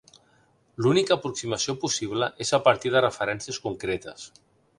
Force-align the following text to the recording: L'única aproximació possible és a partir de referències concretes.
L'única 0.85 1.13
aproximació 1.19 1.75
possible 1.83 2.31
és 2.47 2.53
a 2.59 2.61
partir 2.69 2.93
de 2.97 3.05
referències 3.07 3.61
concretes. 3.69 4.27